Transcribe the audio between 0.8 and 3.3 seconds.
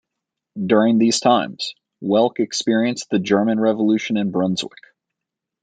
these times, Welk experienced the